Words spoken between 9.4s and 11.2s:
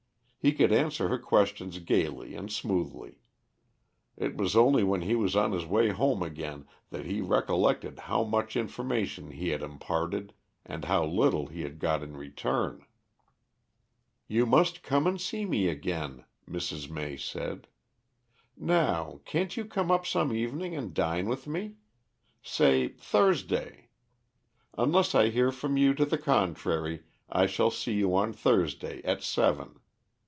had imparted and how